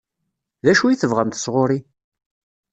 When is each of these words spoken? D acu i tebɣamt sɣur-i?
D 0.63 0.65
acu 0.71 0.83
i 0.87 0.95
tebɣamt 1.01 1.41
sɣur-i? 1.43 1.79